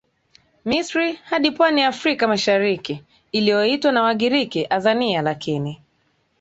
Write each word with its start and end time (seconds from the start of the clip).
Misri 0.65 1.13
hadi 1.23 1.51
pwani 1.51 1.81
ya 1.81 1.87
Afrika 1.87 2.27
Mashariki 2.27 3.03
iliyoitwa 3.31 3.91
na 3.91 4.03
Wagiriki 4.03 4.67
Azania 4.69 5.21
Lakini 5.21 5.81